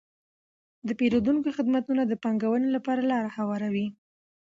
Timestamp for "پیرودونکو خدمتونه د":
0.99-2.13